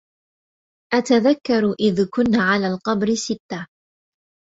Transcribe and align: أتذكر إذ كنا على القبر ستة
أتذكر 0.93 1.73
إذ 1.79 2.09
كنا 2.09 2.41
على 2.43 2.67
القبر 2.67 3.13
ستة 3.15 3.67